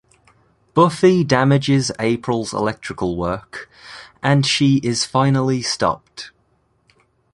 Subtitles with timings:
[0.73, 3.69] Buffy damages April's electrical work,
[4.23, 6.31] and she is finally stopped.